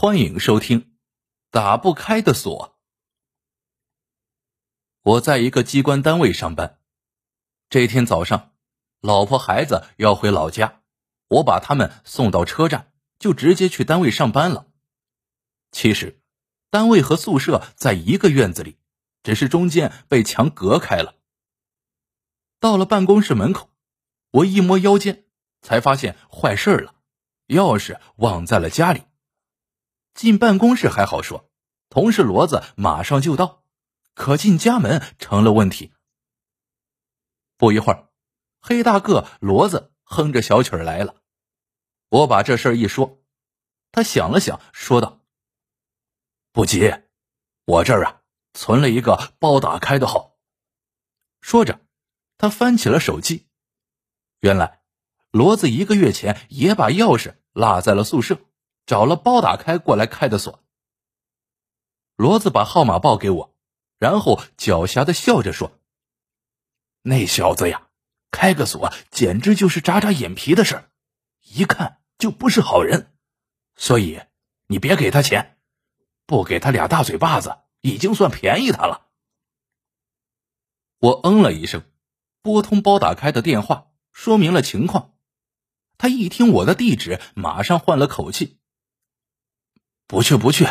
[0.00, 0.82] 欢迎收听
[1.50, 2.68] 《打不开的锁》。
[5.02, 6.78] 我在一个机关单位上班，
[7.68, 8.52] 这天早上，
[9.00, 10.82] 老婆孩子要回老家，
[11.26, 14.68] 我把他们送到车站，就直接去单位上班了。
[15.72, 16.22] 其实，
[16.70, 18.78] 单位和宿舍在一个院子里，
[19.24, 21.16] 只是中间被墙隔开了。
[22.60, 23.68] 到了办公室门口，
[24.30, 25.24] 我一摸腰间，
[25.60, 26.94] 才发现坏事了，
[27.48, 29.02] 钥匙忘在了家里。
[30.18, 31.48] 进办公室还好说，
[31.90, 33.62] 同事骡子马上就到，
[34.14, 35.92] 可进家门成了问题。
[37.56, 38.08] 不一会儿，
[38.58, 41.22] 黑大个骡子哼着小曲儿来了。
[42.08, 43.22] 我把这事一说，
[43.92, 45.20] 他想了想，说道
[46.50, 46.92] ：“不急，
[47.64, 48.22] 我这儿啊
[48.54, 50.36] 存了一个包打开的号。”
[51.40, 51.78] 说着，
[52.38, 53.46] 他翻起了手机。
[54.40, 54.82] 原来，
[55.30, 58.40] 骡子一个月前也把钥匙落在了宿舍。
[58.88, 60.64] 找了包打开过来开的锁。
[62.16, 63.54] 骡子把号码报给我，
[63.98, 65.78] 然后狡黠的笑着说
[67.04, 67.88] ：“那小子呀，
[68.30, 70.90] 开个锁简直就是眨眨眼皮的事儿，
[71.44, 73.12] 一看就不是好人。
[73.76, 74.22] 所以
[74.68, 75.58] 你别给他钱，
[76.24, 79.06] 不给他俩大嘴巴子，已经算便宜他了。”
[80.98, 81.82] 我嗯了一声，
[82.40, 85.12] 拨通包打开的电话，说明了情况。
[85.98, 88.57] 他一听我的地址，马上换了口气。
[90.08, 90.66] 不去不去，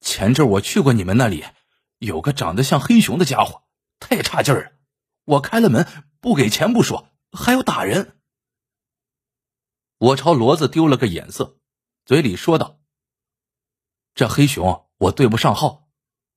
[0.00, 1.42] 前阵我去过你们那里，
[1.98, 3.62] 有个长得像黑熊的家伙，
[3.98, 4.72] 太差劲儿了。
[5.24, 5.86] 我开了门，
[6.20, 8.20] 不给钱不说，还要打人。
[9.96, 11.58] 我朝骡子丢了个眼色，
[12.04, 12.78] 嘴里说道
[14.14, 15.88] ：“这黑熊我对不上号，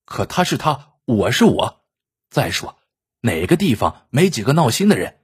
[0.05, 1.85] 可他是他，我是我。
[2.29, 2.79] 再说
[3.19, 5.19] 哪个地方没几个闹心的人？”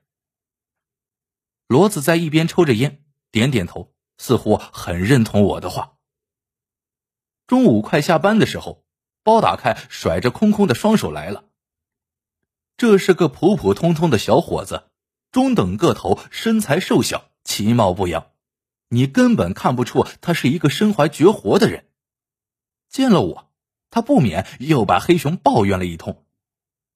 [1.69, 5.96] 骡子在一边抽着烟，点点头，似乎很认同我的话。
[7.47, 8.83] 中午快下班的时候，
[9.23, 11.45] 包打开甩着空空的双手来了。
[12.75, 14.89] 这是个普普通通的小伙子，
[15.31, 18.31] 中等个头，身材瘦小，其貌不扬，
[18.89, 21.87] 你根本看不出他是一个身怀绝活的人。
[22.89, 23.49] 见了我，
[23.89, 26.25] 他不免又把黑熊抱怨了一通，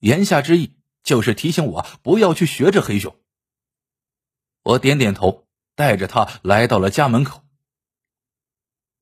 [0.00, 3.16] 言下之意就是提醒我不要去学这黑熊。
[4.62, 7.42] 我点点头，带着他来到了家门口。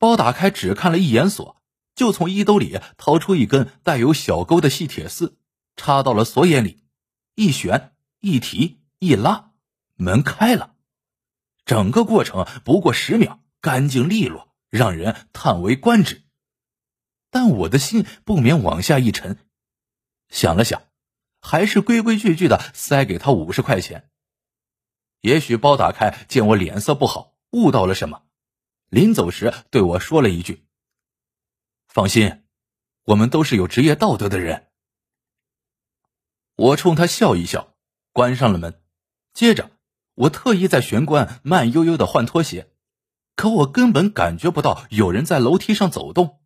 [0.00, 1.60] 包打开，只看了一眼锁，
[1.94, 5.36] 就从衣兜里掏出一根带有小钩的细铁丝，
[5.76, 6.82] 插到了锁眼里，
[7.34, 9.50] 一旋一提一拉，
[9.96, 10.74] 门开了。
[11.66, 16.22] 整个过程不过十秒，干净利落，让人叹为观止。
[17.30, 19.36] 但我的心不免往下一沉，
[20.30, 20.82] 想了想，
[21.42, 24.08] 还是规规矩矩的塞给他五十块钱。
[25.20, 28.22] 也许包打开见我脸色不好，悟到了什么。
[28.90, 30.66] 临走时对我说了一句
[31.86, 32.42] ：“放心，
[33.04, 34.66] 我们都是有职业道德的人。”
[36.56, 37.76] 我冲他笑一笑，
[38.12, 38.82] 关上了门。
[39.32, 39.70] 接着，
[40.14, 42.72] 我特意在玄关慢悠悠的换拖鞋，
[43.36, 46.40] 可我根本感觉不到有人在楼梯上走动。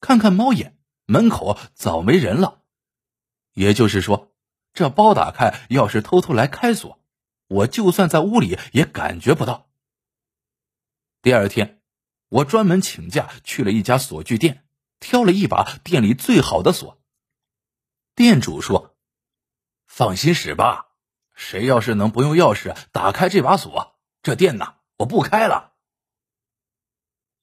[0.00, 2.62] 看看猫眼，门口早没人了。
[3.54, 4.32] 也就是说，
[4.72, 7.00] 这包打开，要是偷偷来开锁，
[7.48, 9.71] 我就算在屋里也感觉不到。
[11.22, 11.80] 第二天，
[12.28, 14.66] 我专门请假去了一家锁具店，
[14.98, 17.00] 挑了一把店里最好的锁。
[18.16, 18.96] 店主说
[19.86, 20.88] ：“放心使吧，
[21.32, 25.74] 谁要是能不用钥匙打开这把锁，这店呐，我不开了。”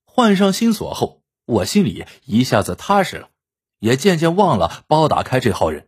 [0.04, 3.30] 换上新锁后，我心里一下子踏实了，
[3.80, 5.88] 也渐渐忘了包打开这号人。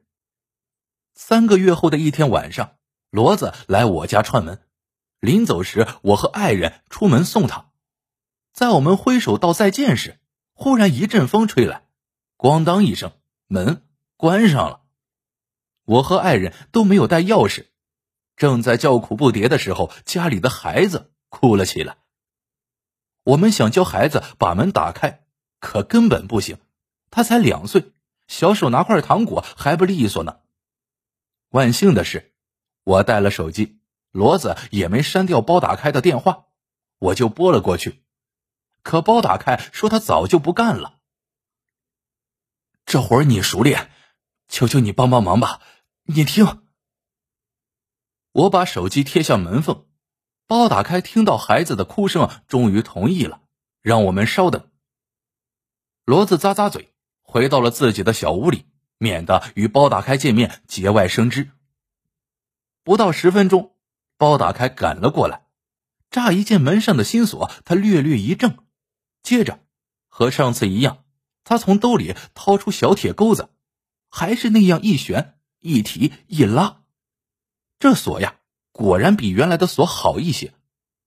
[1.14, 2.78] 三个月后的一天晚上，
[3.12, 4.66] 骡子来我家串门，
[5.20, 7.70] 临走时，我和爱人出门送他。
[8.54, 10.20] 在我们挥手道再见时，
[10.54, 11.84] 忽然一阵风吹来，
[12.38, 13.14] 咣当一声，
[13.48, 13.84] 门
[14.18, 14.82] 关上了。
[15.86, 17.68] 我和爱人都没有带钥匙，
[18.36, 21.98] 正在叫苦不迭的时候，家里的孩子哭了起来。
[23.24, 25.24] 我们想教孩子把门打开，
[25.60, 26.58] 可根本不行，
[27.10, 27.92] 他才两岁，
[28.28, 30.40] 小手拿块糖果还不利索呢。
[31.50, 32.34] 万幸的是，
[32.84, 33.80] 我带了手机，
[34.12, 36.46] 骡子也没删掉包打开的电话，
[37.00, 38.04] 我就拨了过去。
[38.84, 41.00] 可包打开说他早就不干了。
[42.86, 43.90] 这活儿你熟练，
[44.48, 45.62] 求求你帮帮忙吧！
[46.04, 46.64] 你听，
[48.32, 49.86] 我把手机贴向门缝，
[50.48, 53.42] 包打开听到孩子的哭声，终于同意了，
[53.82, 54.70] 让我们稍等。
[56.06, 58.66] 骡子咂咂嘴，回到了自己的小屋里，
[58.98, 61.52] 免得与包打开见面节外生枝。
[62.84, 63.76] 不到十分钟，
[64.18, 65.46] 包打开赶了过来，
[66.10, 68.61] 乍一见门上的新锁，他略略一怔。
[69.24, 69.60] 接着，
[70.08, 71.04] 和上次一样，
[71.44, 73.50] 他从兜里掏出小铁钩子，
[74.10, 76.82] 还是那样一旋一提一拉，
[77.80, 78.38] 这锁呀，
[78.72, 80.54] 果然比原来的锁好一些。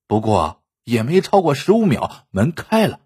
[0.06, 3.00] 不过也没超过十五秒，门开了。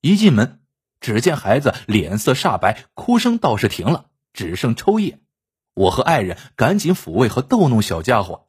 [0.00, 0.62] 一进门，
[1.00, 5.20] 只见孩子脸色煞白，哭声倒是停了，只剩抽噎。
[5.74, 8.48] 我和爱人赶紧抚慰和逗弄小家伙。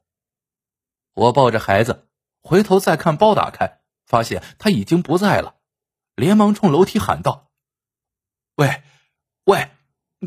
[1.14, 2.08] 我抱着孩子，
[2.42, 3.81] 回头再看包打开，
[4.12, 5.56] 发现他已经不在了，
[6.14, 7.50] 连忙冲楼梯喊道
[8.56, 8.82] ：“喂，
[9.44, 9.70] 喂，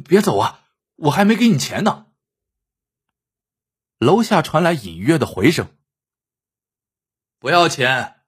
[0.04, 0.68] 别走啊！
[0.96, 2.08] 我还没给你钱呢。”
[4.00, 5.78] 楼下传来隐约的回声
[7.38, 8.24] ：“不要钱。”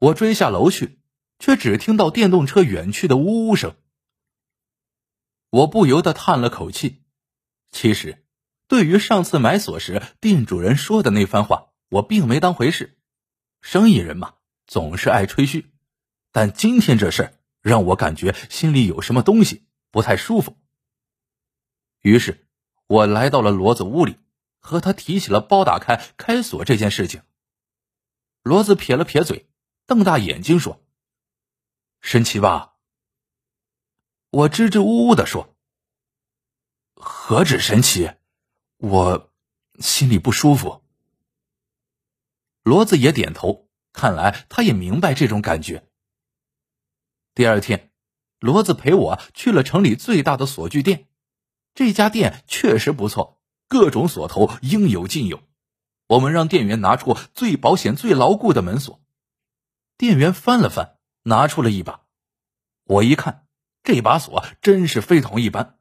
[0.00, 1.02] 我追下楼去，
[1.38, 3.76] 却只听到电动车远去的呜呜声。
[5.50, 7.04] 我不由得叹了口气。
[7.70, 8.24] 其实，
[8.66, 12.96] 对于上次买锁时店主人说的那番话，我并没当回事。
[13.60, 14.34] 生意人嘛，
[14.66, 15.70] 总是爱吹嘘。
[16.32, 20.56] 但今天这事让我感觉心里有什么东西不太舒服。
[22.00, 22.46] 于是，
[22.86, 24.18] 我来到了骡子屋里，
[24.58, 27.22] 和他提起了包打开开锁这件事情。
[28.42, 29.50] 骡子撇了撇嘴，
[29.86, 30.82] 瞪大眼睛说
[32.00, 32.76] ：“神奇吧？”
[34.30, 35.56] 我支支吾吾的说
[36.94, 38.12] ：“何止神奇，
[38.78, 39.32] 我
[39.80, 40.82] 心里不舒服。”
[42.70, 45.88] 骡子也点头，看来他也明白这种感觉。
[47.34, 47.90] 第二天，
[48.38, 51.08] 骡子陪我去了城里最大的锁具店，
[51.74, 55.42] 这家店确实不错，各种锁头应有尽有。
[56.06, 59.02] 我们让店员拿出最保险、最牢固的门锁，
[59.98, 62.02] 店员翻了翻，拿出了一把，
[62.84, 63.48] 我一看。
[63.82, 65.78] 这把锁真是非同一般，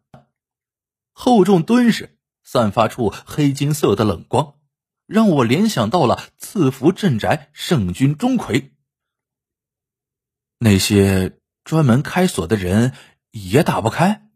[1.12, 4.56] 厚重敦实，散发出黑金色的冷光，
[5.10, 8.74] 让我联想到了赐福镇宅圣君钟馗。
[10.60, 12.94] 那些专门开锁的人
[13.32, 14.30] 也打不开。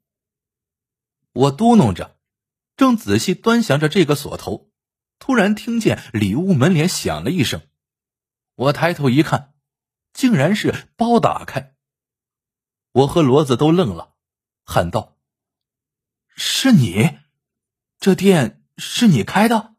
[1.31, 2.17] 我嘟囔着，
[2.75, 4.71] 正仔细端详着这个锁头，
[5.19, 7.61] 突然听见里屋门帘响了一声，
[8.55, 9.53] 我抬头一看，
[10.11, 11.75] 竟然是包打开。
[12.93, 14.15] 我和骡子都愣了，
[14.65, 15.19] 喊道
[16.35, 17.19] ：“是你？
[17.99, 19.72] 这店是你开的？”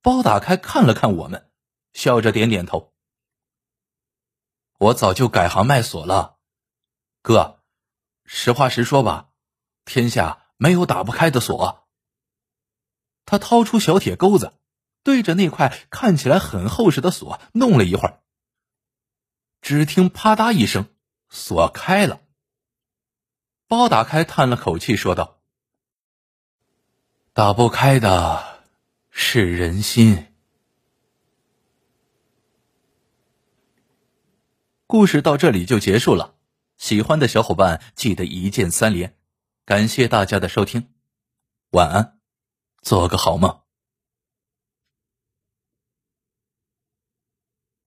[0.00, 1.50] 包打开看了看我们，
[1.92, 2.92] 笑着点点头。
[4.78, 6.38] 我早就改行卖锁了，
[7.22, 7.62] 哥，
[8.24, 9.30] 实话实说吧，
[9.84, 11.88] 天下没有打不开的锁。
[13.26, 14.54] 他掏出小铁钩子，
[15.02, 18.22] 对着那块看起来很厚实的锁弄了一会儿，
[19.60, 20.88] 只听啪嗒一声。
[21.30, 22.22] 锁开了，
[23.66, 25.42] 包打开，叹了口气，说道
[27.34, 28.57] ：“打不开的
[29.20, 30.28] 是人心。”
[34.86, 36.36] 故事到这里就结束了。
[36.76, 39.16] 喜欢的小伙伴记得一键三连，
[39.64, 40.90] 感谢大家的收听，
[41.72, 42.20] 晚安，
[42.80, 43.67] 做个好梦。